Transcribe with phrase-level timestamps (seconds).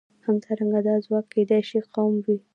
[0.25, 2.37] همدارنګه دا ځواک کېدای شي قوم وي.